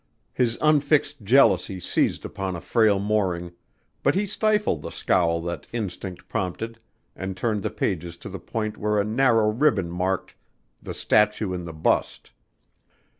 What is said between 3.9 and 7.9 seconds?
but he stifled the scowl that instinct prompted and turned the